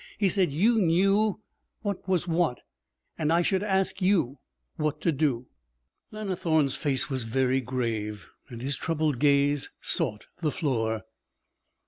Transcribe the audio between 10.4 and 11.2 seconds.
the floor.